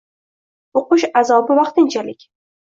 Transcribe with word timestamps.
O`qish 0.81 1.05
azobi 1.21 1.59
vaqtinchalik 1.61 2.27